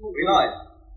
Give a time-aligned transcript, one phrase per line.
[0.00, 0.50] We live.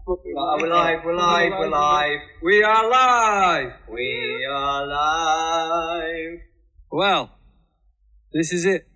[0.06, 2.20] We are live, we're live, we're live.
[2.44, 3.74] We are live.
[3.90, 6.40] We are live.
[6.92, 7.32] Well,
[8.32, 8.91] this is it.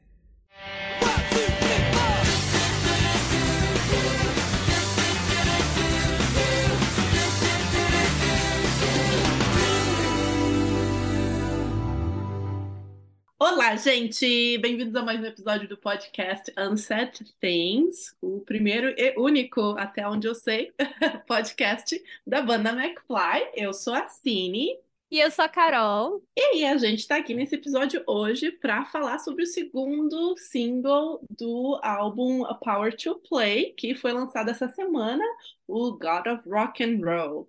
[13.47, 14.57] Olá, gente!
[14.57, 20.27] Bem-vindos a mais um episódio do podcast Unsaid Things, o primeiro e único, até onde
[20.27, 20.73] eu sei,
[21.27, 23.51] podcast da banda McFly.
[23.53, 24.75] Eu sou a Cine.
[25.11, 26.23] E eu sou a Carol.
[26.35, 31.23] E aí, a gente tá aqui nesse episódio hoje para falar sobre o segundo single
[31.29, 35.23] do álbum A Power to Play, que foi lançado essa semana,
[35.67, 37.47] o God of Rock and Roll.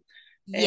[0.52, 0.60] É,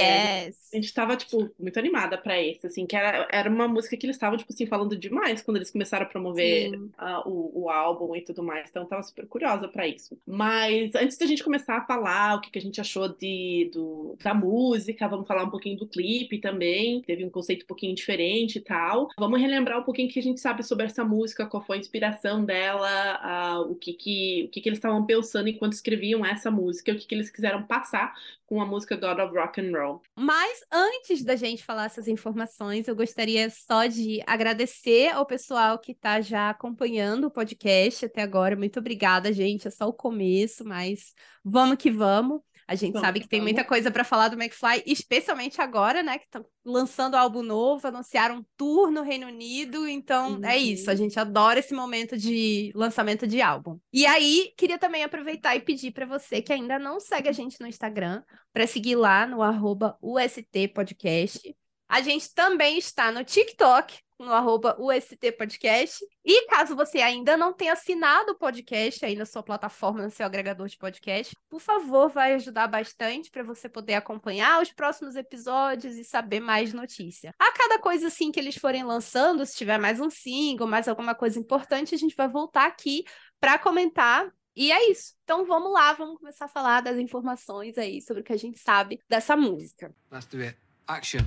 [0.47, 0.73] yes.
[0.73, 3.95] É, a gente tava, tipo, muito animada pra esse, assim, que era, era uma música
[3.95, 7.69] que eles estavam, tipo assim, falando demais quando eles começaram a promover uh, o, o
[7.69, 8.69] álbum e tudo mais.
[8.69, 10.17] Então, eu tava super curiosa pra isso.
[10.25, 14.17] Mas antes da gente começar a falar o que, que a gente achou de, do,
[14.21, 17.01] da música, vamos falar um pouquinho do clipe também.
[17.01, 19.07] Teve um conceito um pouquinho diferente e tal.
[19.17, 21.79] Vamos relembrar um pouquinho o que a gente sabe sobre essa música, qual foi a
[21.79, 26.51] inspiração dela, uh, o, que, que, o que, que eles estavam pensando enquanto escreviam essa
[26.51, 28.13] música, o que, que eles quiseram passar
[28.49, 30.01] com a música God of Rock and Roll.
[30.17, 35.91] Mas antes da gente falar essas informações, eu gostaria só de agradecer ao pessoal que
[35.91, 38.55] está já acompanhando o podcast até agora.
[38.55, 39.67] Muito obrigada, gente.
[39.67, 41.13] É só o começo, mas
[41.45, 42.41] vamos que vamos.
[42.69, 46.19] A gente vamos, sabe que tem muita coisa para falar do McFly, especialmente agora, né?
[46.19, 49.87] Que estão lançando álbum novo, anunciaram um tour no Reino Unido.
[49.87, 50.45] Então, uhum.
[50.45, 50.91] é isso.
[50.91, 53.79] A gente adora esse momento de lançamento de álbum.
[53.91, 57.59] E aí, queria também aproveitar e pedir para você que ainda não segue a gente
[57.59, 58.21] no Instagram,
[58.53, 61.55] para seguir lá no arroba UST Podcast.
[61.87, 66.05] A gente também está no TikTok, no arroba UST Podcast.
[66.25, 70.25] E caso você ainda não tenha assinado o podcast aí na sua plataforma, no seu
[70.25, 75.95] agregador de podcast, por favor, vai ajudar bastante para você poder acompanhar os próximos episódios
[75.95, 77.33] e saber mais notícia.
[77.39, 81.15] A cada coisa assim que eles forem lançando, se tiver mais um single, mais alguma
[81.15, 83.05] coisa importante, a gente vai voltar aqui
[83.39, 85.15] para comentar e é isso.
[85.23, 88.59] Então vamos lá, vamos começar a falar das informações aí sobre o que a gente
[88.59, 89.95] sabe dessa música.
[90.11, 90.57] Let's do it.
[90.85, 91.21] Action.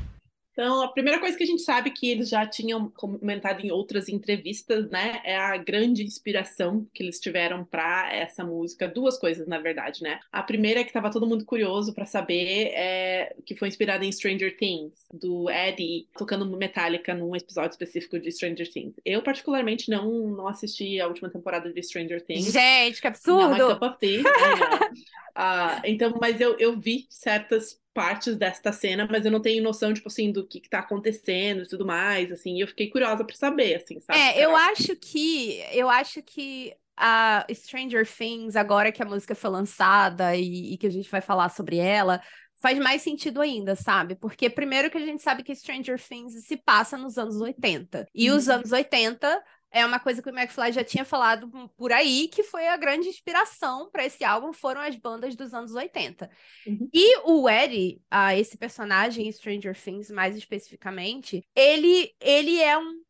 [0.53, 4.09] Então, a primeira coisa que a gente sabe que eles já tinham comentado em outras
[4.09, 8.87] entrevistas, né, é a grande inspiração que eles tiveram para essa música.
[8.87, 10.21] Duas coisas, na verdade, né?
[10.31, 14.13] A primeira é que estava todo mundo curioso para saber é, que foi inspirada em
[14.13, 18.97] Stranger Things, do Eddie tocando Metallica num episódio específico de Stranger Things.
[19.05, 22.53] Eu, particularmente, não, não assisti a última temporada de Stranger Things.
[22.53, 23.57] Gente, que absurdo!
[23.57, 24.21] Não é cup of tea.
[24.21, 29.93] uh, então, mas eu, eu vi certas partes desta cena, mas eu não tenho noção,
[29.93, 33.25] tipo assim, do que, que tá acontecendo e tudo mais, assim, e eu fiquei curiosa
[33.25, 34.19] para saber, assim, sabe?
[34.19, 39.51] É, eu acho que, eu acho que a Stranger Things, agora que a música foi
[39.51, 42.21] lançada e, e que a gente vai falar sobre ela,
[42.63, 44.15] faz mais sentido ainda, sabe?
[44.15, 48.07] Porque primeiro que a gente sabe que Stranger Things se passa nos anos 80.
[48.15, 48.55] E os uhum.
[48.55, 52.69] anos 80 é uma coisa que o McFly já tinha falado por aí, que foi
[52.69, 56.31] a grande inspiração para esse álbum, foram as bandas dos anos 80.
[56.67, 56.89] Uhum.
[56.93, 63.03] E o Eddie, uh, esse personagem em Stranger Things, mais especificamente, ele, ele é um.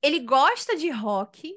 [0.00, 1.52] Ele gosta de rock,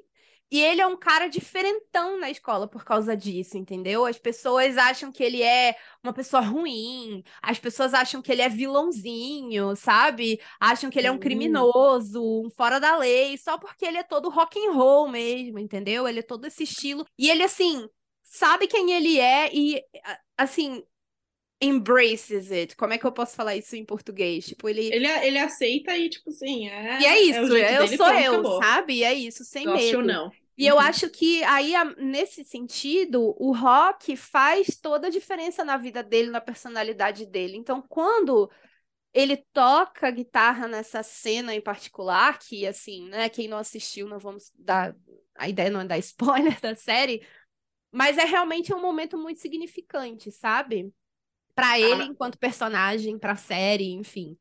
[0.52, 4.04] e ele é um cara diferentão na escola por causa disso, entendeu?
[4.04, 5.74] As pessoas acham que ele é
[6.04, 10.38] uma pessoa ruim, as pessoas acham que ele é vilãozinho, sabe?
[10.60, 14.28] Acham que ele é um criminoso, um fora da lei, só porque ele é todo
[14.28, 16.06] rock and roll mesmo, entendeu?
[16.06, 17.06] Ele é todo esse estilo.
[17.18, 17.88] E ele, assim,
[18.22, 19.82] sabe quem ele é e,
[20.36, 20.82] assim,
[21.62, 22.76] embraces it.
[22.76, 24.44] Como é que eu posso falar isso em português?
[24.44, 24.92] Tipo, ele.
[24.92, 27.00] Ele, ele aceita e, tipo assim, é.
[27.00, 28.62] E é isso, é eu sou eu, acabou.
[28.62, 28.94] sabe?
[28.96, 29.98] E é isso, sem Gosto medo.
[29.98, 30.41] Ou não.
[30.56, 30.80] E eu uhum.
[30.80, 36.40] acho que aí, nesse sentido, o rock faz toda a diferença na vida dele, na
[36.40, 37.56] personalidade dele.
[37.56, 38.50] Então, quando
[39.14, 44.52] ele toca guitarra nessa cena em particular, que assim, né, quem não assistiu, não vamos
[44.58, 44.94] dar.
[45.34, 47.26] A ideia não é dar spoiler da série,
[47.90, 50.92] mas é realmente um momento muito significante, sabe?
[51.54, 52.06] Para ele, ah.
[52.06, 54.38] enquanto personagem, para a série, enfim.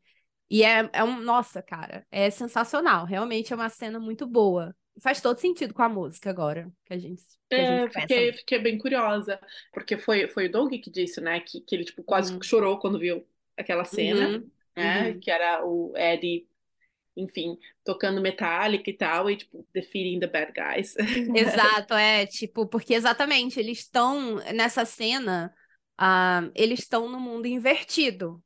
[0.50, 1.22] E é, é um.
[1.22, 3.06] Nossa, cara, é sensacional.
[3.06, 6.98] Realmente é uma cena muito boa faz todo sentido com a música agora, que a
[6.98, 7.24] gente.
[7.50, 9.40] Que é, a gente fiquei, fiquei, bem curiosa,
[9.74, 12.42] porque foi, foi o Doug que disse, né, que, que ele tipo, quase uhum.
[12.42, 13.26] chorou quando viu
[13.58, 14.50] aquela cena, uhum.
[14.76, 15.20] né, uhum.
[15.20, 16.48] que era o Eddie,
[17.16, 20.96] enfim, tocando Metallica e tal, e tipo, defeating the bad guys.
[21.36, 25.54] Exato, é, tipo, porque exatamente, eles estão nessa cena,
[26.00, 28.42] uh, eles estão no mundo invertido.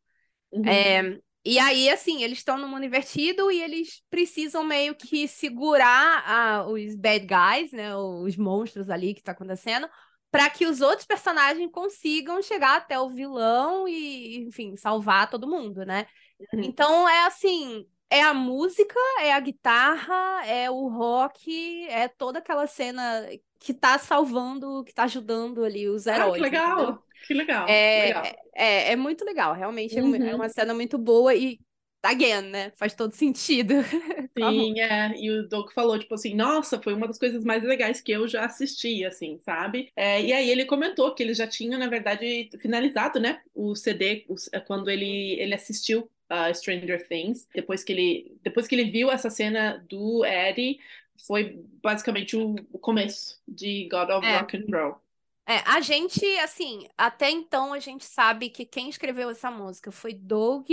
[0.52, 0.66] Uhum.
[0.66, 6.66] É, e aí, assim, eles estão no mundo invertido e eles precisam meio que segurar
[6.66, 7.96] uh, os bad guys, né?
[7.96, 9.88] Os monstros ali que tá acontecendo,
[10.32, 15.86] para que os outros personagens consigam chegar até o vilão e, enfim, salvar todo mundo,
[15.86, 16.08] né?
[16.54, 16.64] Uhum.
[16.64, 22.68] Então é assim, é a música, é a guitarra, é o rock, é toda aquela
[22.68, 23.28] cena
[23.60, 26.34] que tá salvando, que tá ajudando ali os Ah, heróis.
[26.34, 26.80] que legal!
[26.80, 27.04] entendeu?
[27.28, 28.40] Que legal, É, legal.
[28.56, 30.36] é, é muito legal, realmente é é Uhum.
[30.36, 31.60] uma cena muito boa e,
[32.04, 32.72] again, né?
[32.78, 33.74] Faz todo sentido.
[34.40, 37.64] a Sim, é, e o Doug falou, tipo assim, nossa, foi uma das coisas mais
[37.64, 39.94] legais que eu já assisti, assim, sabe?
[39.96, 44.26] É, e aí ele comentou que ele já tinha, na verdade, finalizado, né, o CD,
[44.52, 49.10] é, quando ele, ele assistiu a Stranger Things, depois que ele, depois que ele viu
[49.10, 50.80] essa cena do Eddie,
[51.26, 54.30] foi basicamente o, o começo de God of É.
[54.30, 55.05] Rock and Roll.
[55.48, 60.14] É, a gente, assim, até então a gente sabe que quem escreveu essa música foi
[60.14, 60.68] Doug,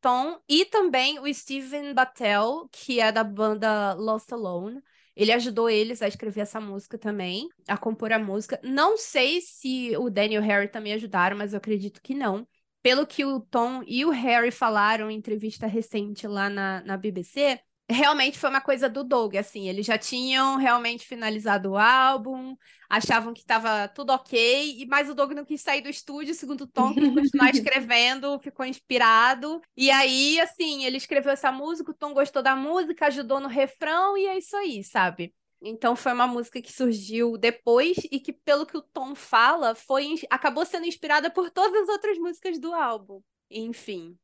[0.00, 4.82] Tom e também o Steven Battel, que é da banda Lost Alone.
[5.14, 8.60] Ele ajudou eles a escrever essa música também, a compor a música.
[8.62, 12.46] Não sei se o Daniel Harry também ajudaram, mas eu acredito que não.
[12.82, 17.60] Pelo que o Tom e o Harry falaram em entrevista recente lá na, na BBC,
[17.88, 22.56] realmente foi uma coisa do Doug, assim, eles já tinham realmente finalizado o álbum,
[22.88, 26.62] achavam que estava tudo ok, e mas o Doug não quis sair do estúdio, segundo
[26.62, 29.60] o Tom, quis continuar escrevendo, ficou inspirado.
[29.76, 34.16] E aí, assim, ele escreveu essa música, o Tom gostou da música, ajudou no refrão,
[34.16, 35.34] e é isso aí, sabe?
[35.62, 40.14] Então foi uma música que surgiu depois e que, pelo que o Tom fala, foi
[40.30, 43.22] acabou sendo inspirada por todas as outras músicas do álbum.
[43.50, 44.18] Enfim.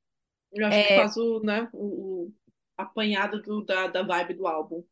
[0.52, 0.94] Eu acho que É.
[0.94, 2.30] faz o, né, o
[2.76, 4.84] apanhado do- da, da vibe do álbum.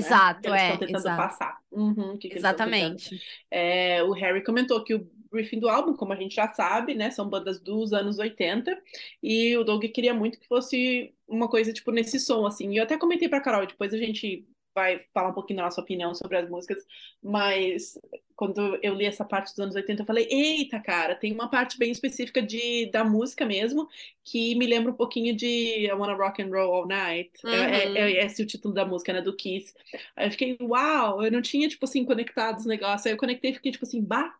[0.00, 1.16] né, que Exato, eles é, tentando exato.
[1.16, 1.58] passar.
[1.70, 3.22] Uhum, que que eles estão tentando Exatamente.
[3.50, 7.10] É, o Harry comentou que o briefing do álbum, como a gente já sabe, né,
[7.10, 8.80] são bandas dos anos 80,
[9.22, 12.72] e o Doug queria muito que fosse uma coisa, tipo, nesse som, assim.
[12.72, 14.46] E eu até comentei pra Carol, depois a gente
[14.78, 16.84] vai falar um pouquinho da nossa opinião sobre as músicas,
[17.22, 17.98] mas
[18.36, 21.76] quando eu li essa parte dos anos 80, eu falei, eita, cara, tem uma parte
[21.78, 23.88] bem específica de, da música mesmo,
[24.24, 25.46] que me lembra um pouquinho de
[25.86, 27.32] I Wanna Rock and Roll All Night.
[27.50, 27.96] É, é- Uhum.
[27.96, 29.74] é esse o título da música, né, do Kiss.
[30.16, 33.06] Aí eu fiquei, uau, eu não tinha, tipo assim, conectado os negócios.
[33.06, 34.34] Aí eu conectei e fiquei, tipo assim, bah,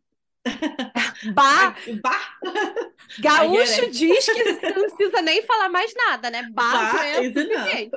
[1.22, 2.38] Bah, bah,
[3.18, 6.42] gaúcho diz que não precisa nem falar mais nada, né?
[6.54, 7.96] Bah, Bah é suficiente.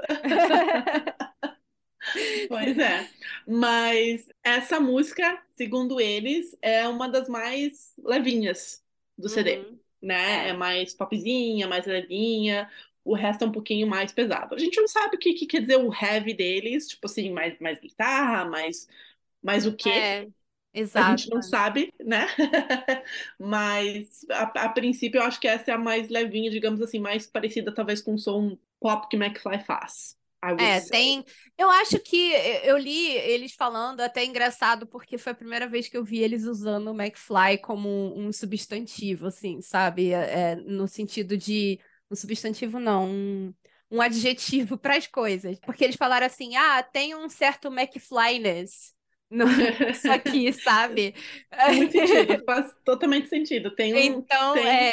[2.48, 3.10] Pois é.
[3.48, 8.84] Mas essa música, segundo eles, é uma das mais levinhas
[9.18, 9.80] do CD, Uhum.
[10.02, 10.50] né?
[10.50, 10.50] É.
[10.50, 12.70] É mais popzinha, mais levinha.
[13.04, 14.56] O resto é um pouquinho mais pesado.
[14.56, 17.58] A gente não sabe o que, que quer dizer o heavy deles, tipo assim, mais,
[17.60, 18.88] mais guitarra, mais,
[19.44, 20.08] mais o quê?
[20.08, 20.28] É,
[20.96, 21.04] A exato.
[21.04, 22.28] gente não sabe, né?
[23.40, 27.28] Mas a, a princípio eu acho que essa é a mais levinha, digamos assim, mais
[27.28, 30.18] parecida talvez com o som pop que McFly faz.
[30.58, 30.90] É, say.
[30.90, 31.26] tem.
[31.58, 32.32] Eu acho que
[32.64, 36.44] eu li eles falando, até engraçado, porque foi a primeira vez que eu vi eles
[36.46, 40.12] usando o McFly como um, um substantivo, assim, sabe?
[40.12, 41.80] É, no sentido de.
[42.10, 43.54] Um substantivo, não, um,
[43.90, 45.60] um adjetivo para as coisas.
[45.62, 48.94] Porque eles falaram assim: ah, tem um certo McFlyness
[49.30, 49.46] no,
[49.90, 51.16] isso aqui, sabe?
[51.68, 53.74] Muito sentido, faz totalmente sentido.
[53.76, 54.92] Tem um, Então, tem- é.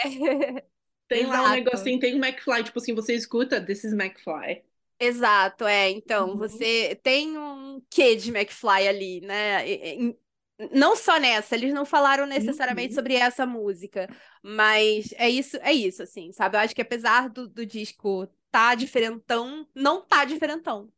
[1.09, 1.55] tem lá um exato.
[1.55, 4.63] negocinho, tem um McFly, tipo assim, você escuta, this is McFly.
[5.01, 5.91] Exato, é.
[5.91, 6.37] Então, Uhum.
[6.37, 9.69] você tem um quê de McFly ali, né?
[9.69, 10.19] E- e-
[10.73, 12.95] Não só nessa, eles não falaram necessariamente Uhum.
[12.95, 14.09] sobre essa música,
[14.43, 16.57] mas é isso, é isso, assim, sabe?
[16.57, 20.93] Eu acho que apesar do, do disco tá diferentão, não tá diferentão.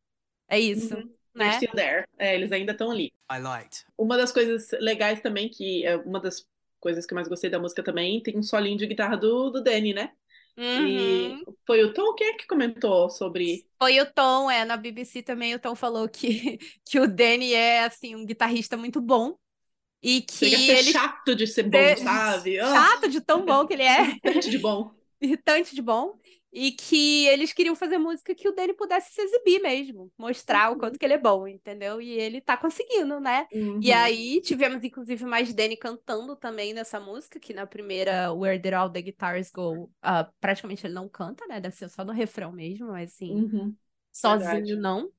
[0.48, 1.14] É isso, Uhum.
[1.38, 1.52] They're né?
[1.52, 2.04] still there.
[2.18, 3.12] É, eles ainda estão ali.
[3.30, 3.84] I liked.
[3.96, 6.46] Uma das coisas legais também, que é uma das
[6.80, 9.62] coisas que eu mais gostei da música também, tem um solinho de guitarra do, do
[9.62, 10.12] Danny, né?
[10.74, 11.46] E Uhum.
[11.66, 13.66] foi o Tom que é que comentou sobre.
[13.78, 17.84] Foi o Tom, é, na BBC também o Tom falou que, que o Danny é,
[17.84, 19.38] assim, um guitarrista muito bom
[20.02, 20.92] e que Chega a ser ele...
[20.92, 22.58] chato de ser bom, de- sabe?
[22.60, 23.98] Chato de tão bom que ele é.
[23.98, 24.92] irritante de bom.
[25.20, 26.19] irritante de bom,
[26.52, 30.76] e que eles queriam fazer música que o Danny pudesse se exibir mesmo, mostrar o
[30.76, 32.00] quanto que ele é bom, entendeu?
[32.00, 33.46] E ele tá conseguindo, né?
[33.80, 33.92] E Uhum.
[33.92, 38.90] aí tivemos inclusive mais Danny cantando também nessa música, que na primeira Where Did All
[38.90, 41.60] the Guitars Go, ah, praticamente ele não canta, né?
[41.60, 43.78] Deve ser só no refrão mesmo, mas assim, Uhum.
[44.12, 44.80] sozinho verdade.
[44.80, 45.12] não.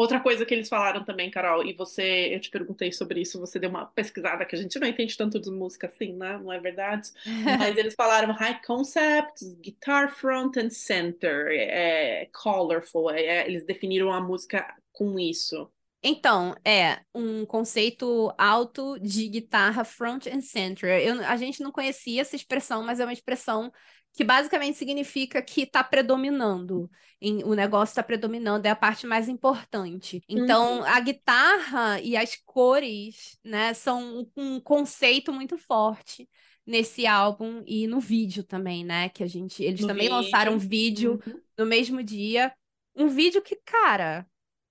[0.00, 3.58] Outra coisa que eles falaram também, Carol, e você, eu te perguntei sobre isso, você
[3.58, 6.38] deu uma pesquisada que a gente não entende tanto de música assim, né?
[6.38, 7.10] Não é verdade?
[7.60, 14.22] Mas eles falaram high concept, guitar front and center, é, colorful, é, eles definiram a
[14.22, 15.70] música com isso.
[16.02, 20.88] Então, é um conceito alto de guitarra front and center.
[20.98, 23.70] Eu, a gente não conhecia essa expressão, mas é uma expressão
[24.12, 26.90] que basicamente significa que está predominando.
[27.20, 30.22] Em, o negócio está predominando, é a parte mais importante.
[30.28, 30.84] Então, uhum.
[30.84, 36.28] a guitarra e as cores, né, são um, conceito muito forte
[36.66, 39.08] nesse álbum e no vídeo também, né?
[39.08, 39.62] Que a gente.
[39.62, 40.16] Eles no também vídeo.
[40.16, 41.40] lançaram um vídeo uhum.
[41.58, 42.52] no mesmo dia.
[42.96, 44.26] Um vídeo que, cara,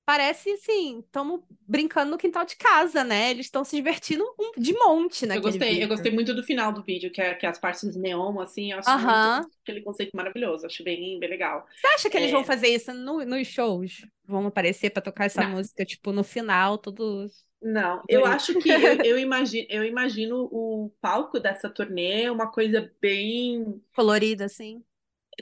[0.10, 3.30] parece assim, estamos brincando no quintal de casa, né?
[3.30, 4.26] Eles estão se divertindo
[4.58, 5.38] de monte, né?
[5.38, 5.84] Eu gostei, vídeo.
[5.84, 8.72] eu gostei muito do final do vídeo, que é, que é as partes neon, assim,
[8.72, 9.36] eu acho uh -huh.
[9.36, 11.64] muito, aquele conceito maravilhoso, acho bem, bem legal.
[11.76, 12.22] Você acha que é...
[12.22, 14.04] eles vão fazer isso no, nos shows?
[14.26, 15.52] Vão aparecer para tocar essa Não.
[15.52, 17.46] música, tipo, no final, todos.
[17.62, 22.92] Não, eu acho que eu, eu, imagino, eu imagino o palco dessa turnê uma coisa
[23.00, 24.84] bem colorida, assim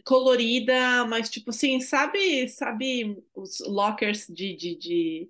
[0.05, 5.29] colorida, mas tipo assim, sabe, sabe os lockers de, de, de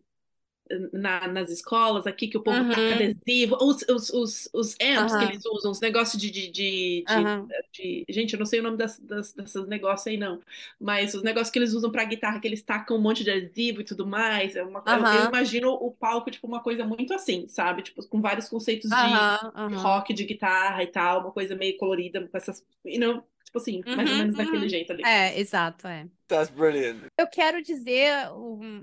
[0.91, 2.69] na, nas escolas aqui que o povo uhum.
[2.69, 5.19] taca adesivo, os, os, os, os amps uhum.
[5.19, 7.47] que eles usam, os negócios de, de, de, uhum.
[7.71, 10.41] de, Gente, eu não sei o nome das, das, desses negócios aí, não.
[10.79, 13.81] Mas os negócios que eles usam pra guitarra, que eles tacam um monte de adesivo
[13.81, 14.55] e tudo mais.
[14.55, 17.83] É uma, eu, eu, imagino o palco, tipo, uma coisa muito assim, sabe?
[17.83, 22.37] Tipo, com vários conceitos de rock, de guitarra e tal, uma coisa meio colorida, com
[22.37, 22.65] essas.
[22.85, 24.45] You know, Tipo assim, uhum, mais ou menos uhum.
[24.45, 25.03] daquele jeito ali.
[25.05, 26.05] É, exato, é.
[26.27, 27.05] That's brilliant.
[27.17, 28.11] Eu quero dizer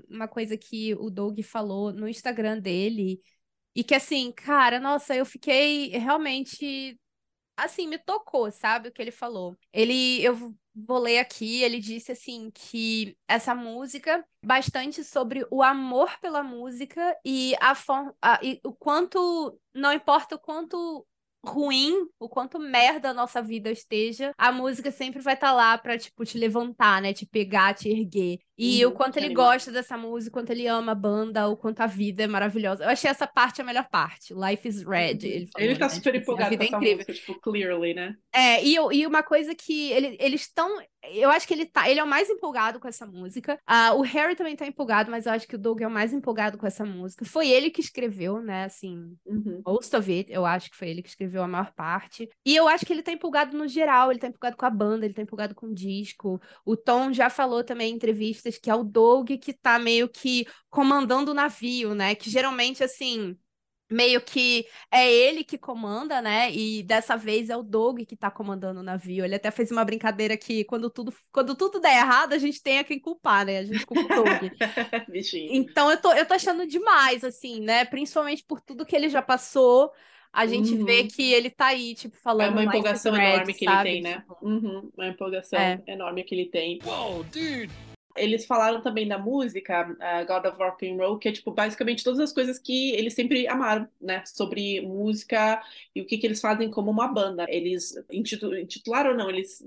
[0.09, 3.21] uma coisa que o Doug falou no Instagram dele.
[3.75, 6.99] E que assim, cara, nossa, eu fiquei realmente
[7.57, 9.55] assim, me tocou, sabe o que ele falou?
[9.71, 16.19] Ele, eu vou ler aqui, ele disse assim que essa música bastante sobre o amor
[16.19, 21.07] pela música e a forma e o quanto não importa o quanto
[21.45, 25.77] ruim, o quanto merda a nossa vida esteja, a música sempre vai estar tá lá
[25.77, 27.13] pra, tipo, te levantar, né?
[27.13, 28.39] Te pegar, te erguer.
[28.57, 29.51] E o quanto ele animal.
[29.51, 32.85] gosta dessa música, o quanto ele ama a banda, o quanto a vida é maravilhosa.
[32.85, 34.33] Eu achei essa parte a melhor parte.
[34.33, 35.13] Life is Red.
[35.13, 35.19] Uhum.
[35.23, 35.89] Ele, falou, ele tá né?
[35.89, 36.95] super tipo, empolgado com é essa incrível.
[36.97, 38.15] música, tipo, clearly, né?
[38.33, 40.81] É, e, e uma coisa que ele, eles estão.
[41.11, 41.89] Eu acho que ele tá.
[41.89, 43.59] Ele é o mais empolgado com essa música.
[43.69, 46.13] Uh, o Harry também tá empolgado, mas eu acho que o Doug é o mais
[46.13, 47.25] empolgado com essa música.
[47.25, 48.65] Foi ele que escreveu, né?
[48.65, 49.61] Assim, uhum.
[49.65, 52.29] most of it, eu acho que foi ele que escreveu a maior parte.
[52.45, 55.05] E eu acho que ele tá empolgado no geral, ele tá empolgado com a banda,
[55.05, 56.41] ele tá empolgado com o disco.
[56.65, 60.45] O Tom já falou também em entrevistas que é o Doug que tá meio que
[60.69, 62.15] comandando o navio, né?
[62.15, 63.37] Que geralmente, assim,
[63.89, 66.51] meio que é ele que comanda, né?
[66.51, 69.23] E dessa vez é o Doug que tá comandando o navio.
[69.23, 72.79] Ele até fez uma brincadeira que quando tudo, quando tudo der errado, a gente tem
[72.79, 73.59] a quem culpar, né?
[73.59, 74.51] A gente culpa o Doug.
[75.51, 77.85] então eu tô, eu tô achando demais, assim, né?
[77.85, 79.91] Principalmente por tudo que ele já passou.
[80.33, 80.83] A gente uhum.
[80.83, 82.47] vê que ele tá aí, tipo, falando.
[82.47, 84.17] É uma empolgação enorme que ele tem, né?
[84.17, 84.91] Tipo, uhum.
[84.97, 85.81] Uma empolgação é.
[85.87, 86.79] enorme que ele tem.
[86.83, 87.94] Whoa, dude!
[88.15, 92.03] Eles falaram também da música, uh, God of Rock and Roll, que é tipo basicamente
[92.03, 95.61] todas as coisas que eles sempre amaram, né, sobre música
[95.93, 97.45] e o que, que eles fazem como uma banda.
[97.49, 99.63] Eles intitularam não, eles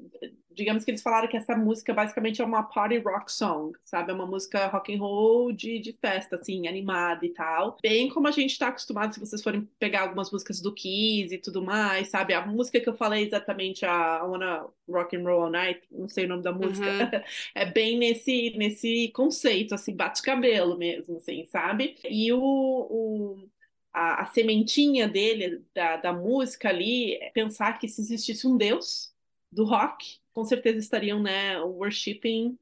[0.58, 4.10] digamos que eles falaram que essa música basicamente é uma party rock song, sabe?
[4.10, 7.78] É uma música rock and roll de, de festa, assim, animada e tal.
[7.80, 11.38] Bem como a gente está acostumado, se vocês forem pegar algumas músicas do Kiss e
[11.38, 12.34] tudo mais, sabe?
[12.34, 16.08] A música que eu falei exatamente, a I Wanna Rock and Roll All Night, não
[16.08, 17.20] sei o nome da música, uhum.
[17.54, 21.96] é bem nesse, nesse conceito, assim, bate-cabelo mesmo, assim, sabe?
[22.04, 23.48] E o, o
[23.92, 29.12] a, a, sementinha dele, da, da música ali, é pensar que se existisse um Deus
[29.50, 32.56] do rock, com certeza estariam, né, worshipping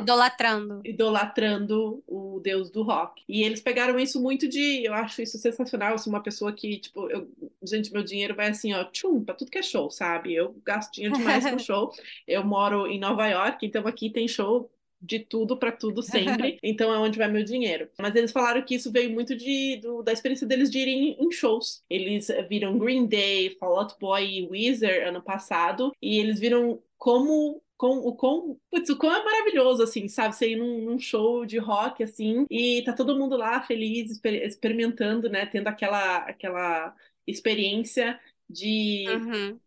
[0.00, 0.80] idolatrando.
[0.84, 3.22] Idolatrando o deus do rock.
[3.28, 4.84] E eles pegaram isso muito de.
[4.84, 5.92] Eu acho isso sensacional.
[5.92, 7.30] Eu sou uma pessoa que, tipo, eu,
[7.62, 10.34] gente, meu dinheiro vai assim, ó, tchum, pra tudo que é show, sabe?
[10.34, 11.92] Eu gasto dinheiro demais com show.
[12.26, 14.70] Eu moro em Nova York, então aqui tem show
[15.02, 16.58] de tudo para tudo sempre.
[16.62, 17.88] então é onde vai meu dinheiro.
[17.98, 21.30] Mas eles falaram que isso veio muito de, do, da experiência deles de irem em
[21.30, 21.82] shows.
[21.90, 25.92] Eles viram Green Day, Fall Out Boy e Weezer ano passado.
[26.00, 30.36] E eles viram como com, o quão, putz, o quão é maravilhoso, assim, sabe?
[30.36, 34.46] Você ir num, num, show de rock, assim, e tá todo mundo lá feliz, exper
[34.46, 35.46] experimentando, né?
[35.46, 36.94] Tendo aquela, aquela
[37.26, 39.60] experiência de uhum.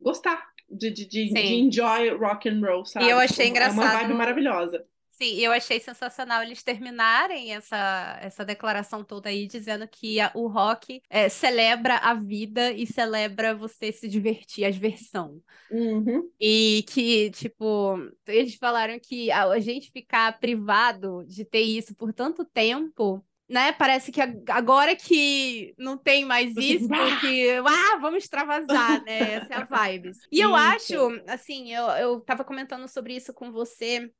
[0.00, 3.06] gostar, de, de, de, de, enjoy rock and roll, sabe?
[3.06, 3.80] E eu achei engraçado.
[3.80, 4.82] É uma vibe maravilhosa.
[5.20, 10.46] Sim, eu achei sensacional eles terminarem essa, essa declaração toda aí, dizendo que a, o
[10.46, 15.42] rock é, celebra a vida e celebra você se divertir, a diversão.
[15.72, 16.30] Uhum.
[16.38, 17.96] E que, tipo,
[18.28, 23.72] eles falaram que a, a gente ficar privado de ter isso por tanto tempo né?
[23.72, 26.88] Parece que agora que não tem mais isso,
[27.20, 29.34] que ah, vamos extravasar, né?
[29.34, 30.12] Essa é a vibe.
[30.30, 30.94] E eu acho,
[31.26, 34.10] assim, eu, eu tava comentando sobre isso com você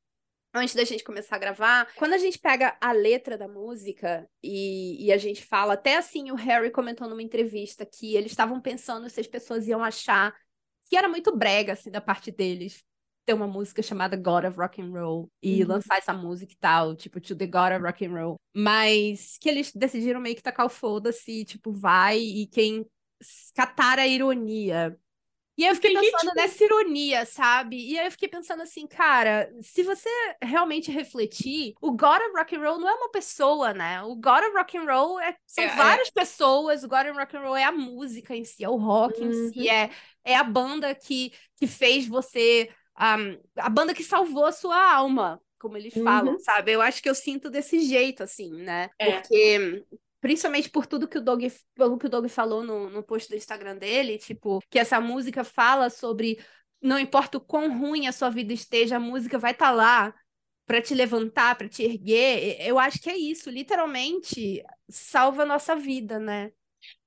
[0.54, 5.06] antes da gente começar a gravar, quando a gente pega a letra da música e,
[5.06, 9.10] e, a gente fala, até assim, o Harry comentou numa entrevista que eles estavam pensando
[9.10, 10.34] se as pessoas iam achar
[10.88, 12.82] que era muito brega, assim, da parte deles
[13.28, 15.68] ter uma música chamada God of Rock and Roll e uhum.
[15.68, 18.36] lançar essa música e tal, tipo, To the God of Rock and Roll.
[18.56, 22.86] Mas que eles decidiram meio que tacar o foda-se, tipo, vai e quem
[23.54, 24.98] catar a ironia
[25.58, 26.34] e aí eu fiquei pensando tipo...
[26.36, 27.90] nessa ironia, sabe?
[27.90, 30.08] E aí eu fiquei pensando assim, cara, se você
[30.40, 34.00] realmente refletir, o God of Rock and Roll não é uma pessoa, né?
[34.04, 35.74] O God of Rock and Roll é, são é, é.
[35.74, 36.12] várias é...
[36.12, 39.20] pessoas, o God of Rock and Roll é a música em si, é o rock
[39.20, 39.30] uhum.
[39.30, 39.68] em si, uhum.
[39.68, 39.90] é,
[40.24, 42.70] é a banda que, que fez você...
[43.00, 46.38] Um, a banda que salvou a sua alma, como eles falam, uhum.
[46.40, 46.72] sabe?
[46.72, 48.90] Eu acho que eu sinto desse jeito, assim, né?
[48.98, 49.12] É.
[49.12, 49.84] Porque
[50.20, 53.36] Principalmente por tudo que o Doug, pelo que o Doug falou no, no post do
[53.36, 56.38] Instagram dele, tipo, que essa música fala sobre
[56.82, 60.14] não importa o quão ruim a sua vida esteja, a música vai estar tá lá
[60.66, 62.56] para te levantar, para te erguer.
[62.60, 66.50] Eu acho que é isso, literalmente salva a nossa vida, né?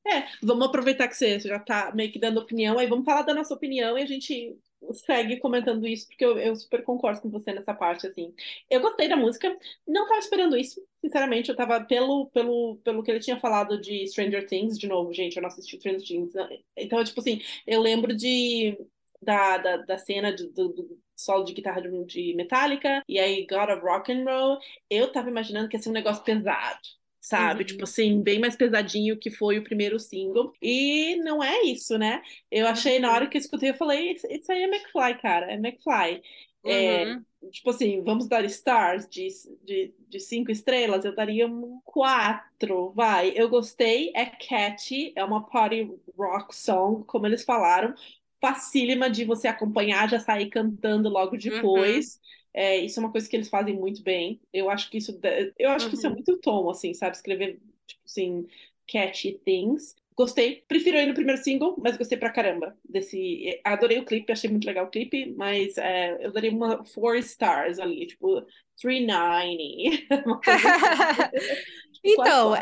[0.07, 3.33] É, vamos aproveitar que você já está meio que dando opinião, aí vamos falar da
[3.33, 4.57] nossa opinião e a gente
[4.93, 8.33] segue comentando isso, porque eu, eu, super concordo com você nessa parte, assim.
[8.69, 9.55] Eu gostei da música,
[9.87, 14.07] não tava esperando isso, sinceramente, eu tava pelo, pelo, pelo que ele tinha falado de
[14.07, 16.59] Stranger Things, de novo, gente, eu não assisti Stranger Things, né?
[16.77, 18.77] então, tipo assim, eu lembro de
[19.21, 23.45] da, da, da cena de, do, do solo de guitarra de, de Metallica, e aí
[23.45, 24.57] God of Rock and Roll,
[24.89, 26.79] eu tava imaginando que ia ser um negócio pesado,
[27.21, 27.61] sabe?
[27.61, 27.67] Uhum.
[27.67, 30.53] Tipo assim, bem mais pesadinho que foi o primeiro single.
[30.61, 32.21] E não é isso, né?
[32.49, 35.55] Eu achei, na hora que eu escutei, eu falei, isso aí é McFly, cara, é
[35.55, 36.21] McFly.
[36.63, 37.23] É, uhum.
[37.51, 39.27] tipo assim, vamos dar stars de,
[39.63, 43.31] de, de cinco estrelas, eu daria um quatro, vai.
[43.35, 47.95] Eu gostei, é catchy, é uma party rock song, como eles falaram,
[48.39, 52.15] facílima de você acompanhar, já sair cantando logo depois.
[52.15, 52.40] Uhum.
[52.53, 54.39] É, isso é uma coisa que eles fazem muito bem.
[54.51, 55.17] Eu acho que isso,
[55.57, 55.89] eu acho uhum.
[55.89, 56.15] que isso é uhum.
[56.15, 57.15] muito tom, assim, sabe?
[57.15, 58.47] Escrever, tipo assim,
[58.87, 59.95] catchy things.
[60.15, 63.59] Gostei, prefiro ele no primeiro single, mas gostei pra caramba desse.
[63.63, 67.79] Adorei o clipe, achei muito legal o clipe, mas é, eu daria uma four stars
[67.79, 68.45] ali, tipo
[68.79, 70.07] 390.
[71.93, 72.53] tipo, então,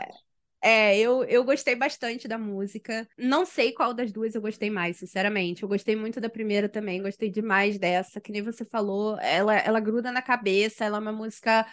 [0.61, 3.07] é, eu, eu gostei bastante da música.
[3.17, 5.63] Não sei qual das duas eu gostei mais, sinceramente.
[5.63, 8.19] Eu gostei muito da primeira também, gostei demais dessa.
[8.19, 11.65] Que nem você falou, ela, ela gruda na cabeça, ela é uma música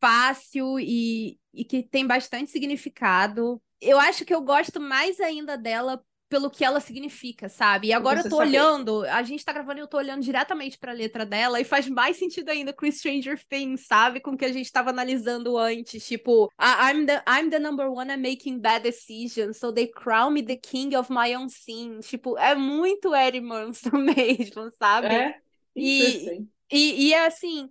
[0.00, 3.60] fácil e, e que tem bastante significado.
[3.80, 7.88] Eu acho que eu gosto mais ainda dela pelo que ela significa, sabe?
[7.88, 10.90] E agora eu tô olhando, a gente tá gravando e eu tô olhando diretamente pra
[10.90, 14.18] letra dela e faz mais sentido ainda com Stranger Things, sabe?
[14.18, 18.10] Com o que a gente tava analisando antes, tipo, I'm the, I'm the number one
[18.10, 22.00] at making bad decisions, so they crown me the king of my own sin.
[22.00, 25.08] Tipo, é muito Eddie Manson mesmo, sabe?
[25.08, 25.34] É,
[25.76, 27.68] e, e, e é assim,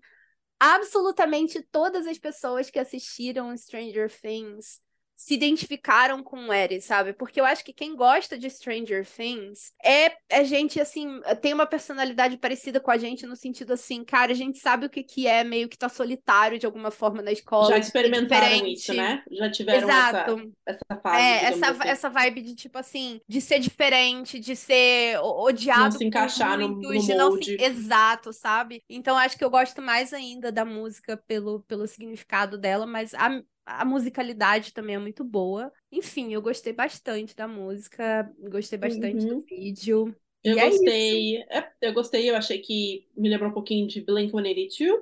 [0.60, 4.80] absolutamente todas as pessoas que assistiram Stranger Things
[5.22, 7.14] se identificaram com o sabe?
[7.14, 11.68] Porque eu acho que quem gosta de Stranger Things é, é gente, assim, tem uma
[11.68, 15.28] personalidade parecida com a gente no sentido assim, cara, a gente sabe o que, que
[15.28, 17.70] é meio que tá solitário de alguma forma na escola.
[17.70, 19.24] Já experimentaram isso, né?
[19.32, 20.52] Já tiveram Exato.
[20.66, 21.22] essa, essa fase.
[21.22, 21.88] É, essa, assim.
[21.88, 25.84] essa vibe de, tipo assim, de ser diferente, de ser odiado.
[25.84, 27.58] Não se encaixar muitos, no, no molde.
[27.58, 27.64] Se...
[27.64, 28.82] Exato, sabe?
[28.90, 33.40] Então acho que eu gosto mais ainda da música pelo, pelo significado dela, mas a,
[33.80, 35.72] a musicalidade também é muito boa.
[35.92, 39.40] Enfim, eu gostei bastante da música, gostei bastante uhum.
[39.40, 40.16] do vídeo.
[40.44, 44.04] Eu e gostei, é é, eu gostei, eu achei que me lembrou um pouquinho de
[44.04, 45.00] Blink-182.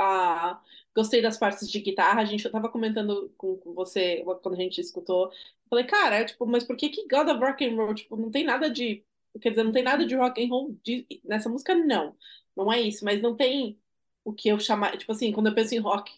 [0.00, 0.60] Ah,
[0.94, 4.60] gostei das partes de guitarra, a gente, eu tava comentando com, com você quando a
[4.60, 5.30] gente escutou.
[5.68, 8.44] Falei, cara, tipo, mas por que que God of Rock and Roll, tipo, não tem
[8.44, 9.04] nada de,
[9.40, 12.16] quer dizer, não tem nada de rock and roll de, nessa música, não.
[12.56, 13.78] Não é isso, mas não tem
[14.24, 16.12] o que eu chamar, tipo assim, quando eu penso em rock,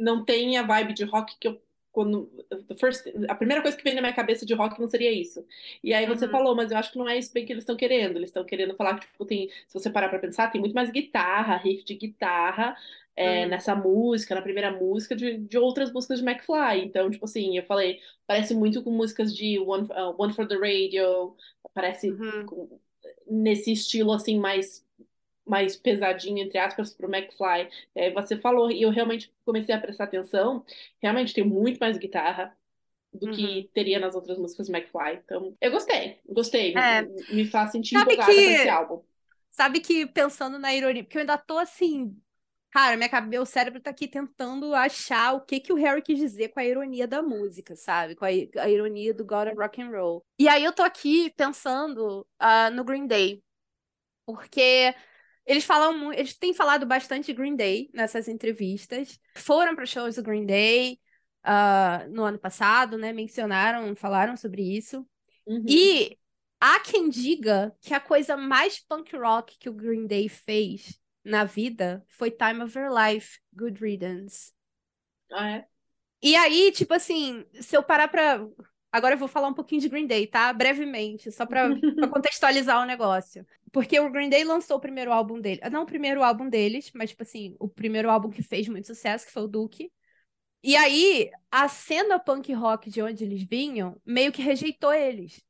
[0.00, 1.60] não tem a vibe de rock que eu
[1.92, 2.30] quando
[2.78, 5.44] first, a primeira coisa que vem na minha cabeça de rock não seria isso.
[5.82, 6.30] E aí você uhum.
[6.30, 8.16] falou, mas eu acho que não é isso bem que eles estão querendo.
[8.16, 10.90] Eles estão querendo falar que tipo, tem, se você parar para pensar, tem muito mais
[10.90, 12.76] guitarra, riff de guitarra
[13.16, 13.48] é, uhum.
[13.50, 16.84] nessa música, na primeira música de, de outras músicas de McFly.
[16.84, 20.56] Então, tipo assim, eu falei, parece muito com músicas de One, uh, One for the
[20.56, 21.34] Radio,
[21.74, 22.46] parece uhum.
[22.46, 22.80] com,
[23.26, 24.84] nesse estilo assim mais
[25.50, 27.68] mais pesadinho, entre aspas, para o McFly.
[27.94, 30.64] É, você falou, e eu realmente comecei a prestar atenção,
[31.02, 32.56] realmente tem muito mais guitarra
[33.12, 33.32] do uhum.
[33.32, 35.20] que teria nas outras músicas do McFly.
[35.24, 36.74] Então, eu gostei, gostei.
[36.76, 37.02] É.
[37.02, 38.40] Me, me, faz sentir Sabe empolgada que...
[38.40, 39.02] esse álbum.
[39.50, 42.16] Sabe que pensando na ironia, porque eu ainda tô assim,
[42.70, 46.20] Cara, minha cabeça, meu cérebro tá aqui tentando achar o que que o Harry quis
[46.20, 48.14] dizer com a ironia da música, sabe?
[48.14, 50.24] Com a, a ironia do God of Rock and Roll.
[50.38, 53.42] E aí eu tô aqui pensando uh, no Green Day.
[54.24, 54.94] Porque
[55.46, 59.18] Eles falam muito, eles têm falado bastante de Green Day nessas entrevistas.
[59.34, 60.98] Foram para shows do Green Day
[61.44, 63.12] uh, no ano passado, né?
[63.12, 65.06] Mencionaram, falaram sobre isso.
[65.46, 65.64] Uhum.
[65.66, 66.16] E
[66.60, 71.44] há quem diga que a coisa mais punk rock que o Green Day fez na
[71.44, 74.52] vida foi Time of Your Life, Good Riddance.
[75.32, 75.66] Ah, é?
[76.22, 78.46] E aí, tipo assim, se eu parar pra.
[78.92, 80.52] Agora eu vou falar um pouquinho de Green Day, tá?
[80.52, 83.46] Brevemente, só pra, pra contextualizar o negócio.
[83.70, 85.60] Porque o Green Day lançou o primeiro álbum dele.
[85.70, 89.26] Não o primeiro álbum deles, mas, tipo assim, o primeiro álbum que fez muito sucesso,
[89.26, 89.92] que foi o Duke.
[90.62, 95.42] E aí, a cena punk rock de onde eles vinham meio que rejeitou eles.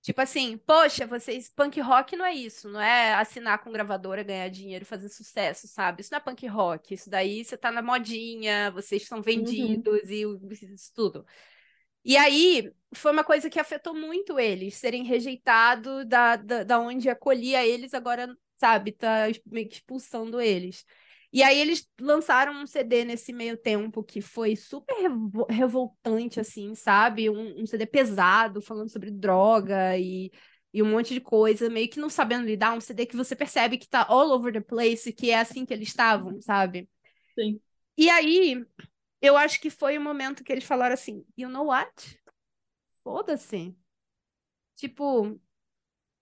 [0.00, 4.48] Tipo assim, poxa, vocês, punk rock não é isso, não é assinar com gravadora, ganhar
[4.50, 6.02] dinheiro, fazer sucesso, sabe?
[6.02, 10.50] Isso não é punk rock, isso daí você tá na modinha, vocês são vendidos uhum.
[10.50, 11.24] e isso tudo.
[12.04, 17.08] E aí, foi uma coisa que afetou muito eles, serem rejeitados da, da, da onde
[17.08, 20.84] acolhia eles, agora, sabe, tá meio que expulsando eles.
[21.32, 24.94] E aí eles lançaram um CD nesse meio tempo que foi super
[25.50, 27.28] revoltante, assim, sabe?
[27.28, 30.30] Um, um, CD pesado, falando sobre droga e,
[30.72, 32.76] e um monte de coisa, meio que não sabendo lidar.
[32.76, 35.74] Um CD que você percebe que tá all over the place, que é assim que
[35.74, 36.88] eles estavam, sabe?
[37.36, 37.60] Sim.
[37.96, 38.64] E aí,
[39.24, 42.20] eu acho que foi o momento que eles falaram assim: you know what?
[43.02, 43.74] Foda-se.
[44.76, 45.40] Tipo,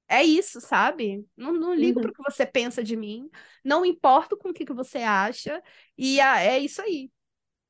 [0.08, 1.26] é isso, sabe?
[1.36, 2.02] Não, não ligo uhum.
[2.02, 3.28] para o que você pensa de mim,
[3.64, 5.62] não importo com o que, que você acha,
[5.98, 7.10] e é isso aí.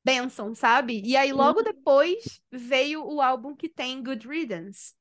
[0.03, 1.01] Benção, sabe?
[1.03, 1.63] E aí, logo uhum.
[1.63, 4.93] depois, veio o álbum que tem Good Riddance.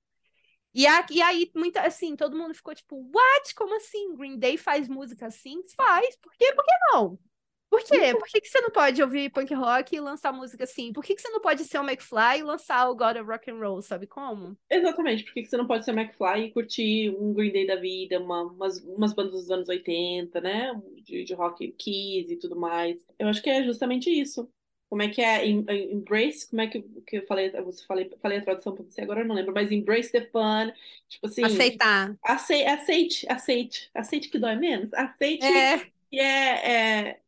[0.73, 3.55] E, a, e aí, muita, assim, todo mundo ficou tipo, what?
[3.55, 4.14] Como assim?
[4.14, 5.61] Green Day faz música assim?
[5.77, 6.16] Faz.
[6.16, 6.53] Por quê?
[6.55, 7.18] Por que não?
[7.73, 8.13] Por quê?
[8.13, 10.93] Por que, que você não pode ouvir punk rock e lançar música assim?
[10.93, 13.51] Por que, que você não pode ser o McFly e lançar o God of Rock
[13.51, 14.55] and Roll, sabe como?
[14.69, 17.67] Exatamente, por que, que você não pode ser o McFly e curtir um Green Day
[17.67, 20.79] da vida, uma, umas, umas bandas dos anos 80, né?
[21.03, 22.99] De, de rock Kiss e tudo mais.
[23.19, 24.47] Eu acho que é justamente isso.
[24.91, 26.51] Como é que é embrace?
[26.51, 27.51] Como é que, que eu falei?
[27.53, 30.71] Você falei, falei a tradução para você agora, eu não lembro, mas embrace the fun.
[31.09, 31.43] Tipo assim.
[31.43, 32.15] Aceitar.
[32.23, 33.91] Aceite, aceite, aceite.
[33.95, 34.93] Aceite que dói menos.
[34.93, 35.79] Aceite é.
[36.11, 37.23] que é, é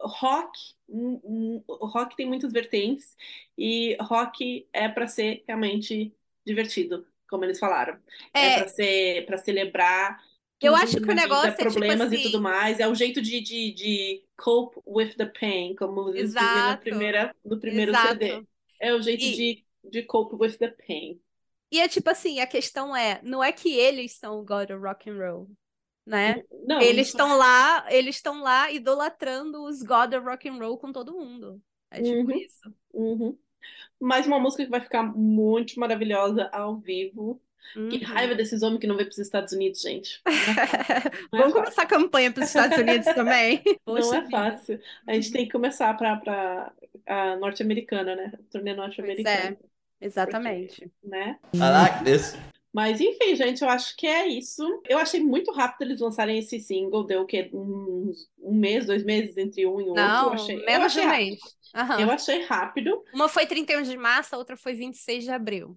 [0.00, 0.58] rock,
[0.88, 3.16] um, um, rock tem muitas vertentes
[3.56, 7.98] e rock é para ser realmente divertido, como eles falaram.
[8.34, 10.20] É, é para ser para celebrar
[10.60, 12.16] eu acho que o negócio é problemas tipo assim...
[12.16, 12.78] e tudo mais.
[12.78, 17.58] É o jeito de, de, de cope with the pain, como eles no, primeira, no
[17.58, 18.08] primeiro Exato.
[18.08, 18.42] CD.
[18.78, 19.34] É o jeito e...
[19.34, 21.18] de, de cope with the pain.
[21.72, 24.82] E é tipo assim, a questão é, não é que eles são o God of
[24.82, 25.48] Rock and Roll
[26.10, 26.42] né?
[26.66, 30.92] Não, eles estão lá, eles estão lá idolatrando os God of Rock and Roll com
[30.92, 31.62] todo mundo.
[31.88, 32.74] É tipo uhum, isso.
[32.92, 33.38] Uhum.
[34.00, 37.40] Mais uma música que vai ficar muito maravilhosa ao vivo.
[37.76, 37.90] Uhum.
[37.90, 40.20] Que raiva desses homens que não vêm para os Estados Unidos, gente.
[41.32, 43.62] É Vamos começar a campanha para os Estados Unidos também.
[43.84, 44.30] Poxa não é vida.
[44.30, 44.80] fácil.
[45.06, 46.72] A gente tem que começar para
[47.06, 48.32] a norte-americana, né?
[48.50, 49.56] Turnê norte-americana.
[50.00, 50.90] É, exatamente.
[51.00, 51.38] Porque, né?
[51.54, 52.36] I like this.
[52.72, 54.62] Mas enfim, gente, eu acho que é isso.
[54.88, 57.50] Eu achei muito rápido eles lançarem esse single, deu o quê?
[57.52, 60.38] Um, um mês, dois meses entre um e o Não, outro.
[60.38, 61.40] Eu achei, menos eu achei de um mês.
[61.74, 62.00] Uhum.
[62.00, 63.04] Eu achei rápido.
[63.12, 65.76] Uma foi 31 de março, a outra foi 26 de abril.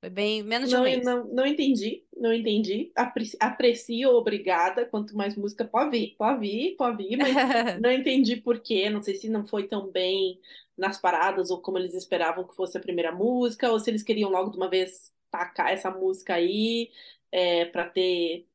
[0.00, 1.04] Foi bem menos de não, um mês.
[1.04, 2.92] Não, não entendi, não entendi.
[2.96, 4.84] Apre aprecio, obrigada.
[4.84, 7.30] Quanto mais música, pode vir, pode vir, pode vir, mas
[7.80, 8.90] não entendi por quê.
[8.90, 10.38] Não sei se não foi tão bem
[10.76, 14.30] nas paradas ou como eles esperavam que fosse a primeira música, ou se eles queriam
[14.30, 16.90] logo de uma vez tacar essa música aí
[17.32, 18.46] é, para ter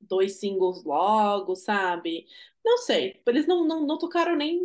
[0.00, 2.26] dois singles logo, sabe?
[2.64, 3.20] Não sei.
[3.26, 4.58] Eles não, não, não tocaram nem.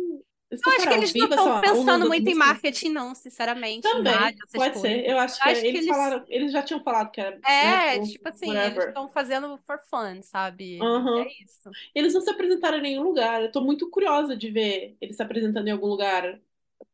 [0.50, 3.82] Eles eu acho que eles não estão pensando muito em marketing, não, sinceramente.
[3.82, 4.80] Também, rádio, pode coisas.
[4.80, 5.06] ser.
[5.06, 7.38] Eu acho, eu que, acho eles, que eles falaram, eles já tinham falado que era.
[7.46, 8.72] É, né, tipo assim, whatever.
[8.72, 10.80] eles estão fazendo for fun, sabe?
[10.80, 11.18] Uhum.
[11.18, 11.70] É isso.
[11.94, 13.42] Eles não se apresentaram em nenhum lugar.
[13.42, 16.40] Eu tô muito curiosa de ver eles se apresentando em algum lugar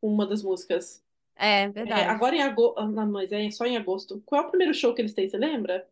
[0.00, 1.03] com uma das músicas.
[1.36, 2.02] É, verdade.
[2.02, 2.82] É, agora em agosto.
[2.88, 4.20] Não, mas é só em agosto.
[4.24, 5.86] Qual é o primeiro show que eles têm, você lembra?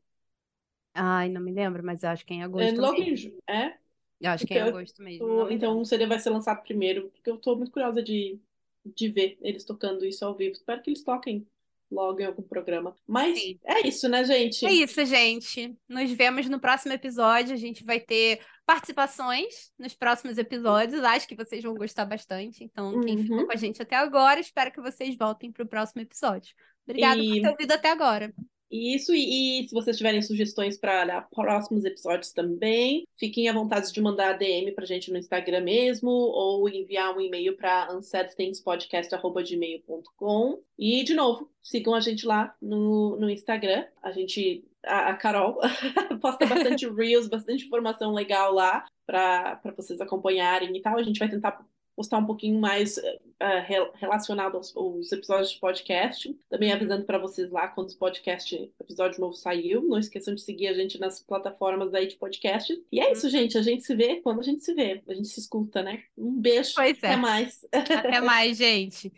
[0.95, 2.81] Ai, não me lembro, mas acho que é em agosto.
[2.81, 3.17] É logo em mesmo.
[3.17, 3.79] ju- É?
[4.21, 5.29] Eu acho que é em Então, agosto mesmo.
[5.29, 8.41] tô- me então o CD vai ser lançado primeiro, porque eu tô muito curiosa de,
[8.85, 10.53] de ver eles tocando isso ao vivo.
[10.55, 11.47] Espero que eles toquem
[11.93, 12.97] logo em algum programa.
[13.07, 13.59] Mas Sim.
[13.65, 14.65] é isso, né, gente?
[14.65, 15.77] É isso, gente.
[15.89, 17.53] Nos vemos no próximo episódio.
[17.53, 21.03] A gente vai ter participações nos próximos episódios.
[21.05, 22.65] Acho que vocês vão gostar bastante.
[22.65, 23.47] Então, quem ficou Uhum.
[23.47, 26.55] com a gente até agora, espero que vocês voltem para o próximo episódio.
[26.89, 28.33] Obrigada por E- ter ouvido até agora.
[28.73, 34.01] Isso, e, e se vocês tiverem sugestões para próximos episódios também, fiquem à vontade de
[34.01, 40.63] mandar DM pra gente no Instagram mesmo, ou enviar um e-mail para unsaidthingspodcast.gmail.com.
[40.79, 43.85] E, de novo, sigam a gente lá no, no Instagram.
[44.03, 45.59] A gente a, a Carol
[46.21, 50.97] posta bastante reels, bastante informação legal lá para vocês acompanharem e tal.
[50.97, 56.35] A gente vai tentar postar um pouquinho mais uh, relacionado aos, aos, episódios de podcast.
[56.49, 59.83] Também avisando para vocês lá quando o podcast, episódio novo saiu.
[59.83, 62.73] Não esqueçam de seguir a gente nas plataformas aí de podcast.
[62.91, 63.59] E é isso, gente.
[63.59, 65.03] A gente se vê quando a gente se vê.
[65.09, 66.03] A gente se escuta, né?
[66.17, 66.73] Um beijo.
[66.75, 67.07] Pois é.
[67.07, 67.67] Até mais.
[67.73, 69.13] Até mais, gente.